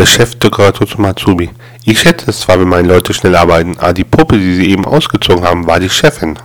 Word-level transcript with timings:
Der 0.00 0.06
Chef 0.06 0.34
deklarierte 0.36 0.86
zum 0.86 1.04
Azubi. 1.04 1.50
Ich 1.84 2.00
schätze 2.00 2.30
es 2.30 2.40
zwar, 2.40 2.58
wenn 2.58 2.70
meine 2.70 2.88
Leute 2.88 3.12
schnell 3.12 3.36
arbeiten, 3.36 3.76
aber 3.76 3.92
die 3.92 4.04
Puppe, 4.04 4.38
die 4.38 4.54
sie 4.54 4.70
eben 4.70 4.86
ausgezogen 4.86 5.44
haben, 5.44 5.66
war 5.66 5.78
die 5.78 5.90
Chefin. 5.90 6.38